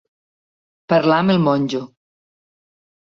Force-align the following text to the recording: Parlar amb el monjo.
Parlar 0.93 1.19
amb 1.25 1.35
el 1.35 1.41
monjo. 1.49 1.83